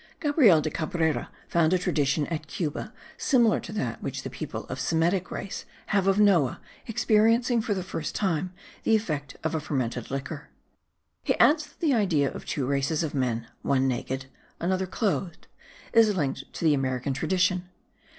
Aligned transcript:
Gabriel 0.19 0.61
de 0.61 0.71
Cabrera 0.71 1.29
found 1.47 1.73
a 1.73 1.77
tradition 1.77 2.25
at 2.25 2.47
Cuba 2.47 2.91
similar 3.19 3.59
to 3.59 3.71
that 3.71 4.01
which 4.01 4.23
the 4.23 4.31
people 4.31 4.65
of 4.65 4.79
Semitic 4.79 5.29
race 5.29 5.63
have 5.93 6.07
of 6.07 6.19
Noah 6.19 6.59
experiencing 6.87 7.61
for 7.61 7.75
the 7.75 7.83
first 7.83 8.15
time 8.15 8.51
the 8.81 8.95
effect 8.95 9.37
of 9.43 9.53
a 9.53 9.59
fermented 9.59 10.09
liquor. 10.09 10.49
He 11.23 11.37
adds 11.37 11.67
that 11.67 11.81
the 11.81 11.93
idea 11.93 12.33
of 12.33 12.47
two 12.47 12.65
races 12.65 13.03
of 13.03 13.13
men, 13.13 13.45
one 13.61 13.87
naked, 13.87 14.25
another 14.59 14.87
clothed, 14.87 15.45
is 15.93 16.15
linked 16.15 16.51
to 16.53 16.63
the 16.65 16.73
American 16.73 17.13
tradition. 17.13 17.69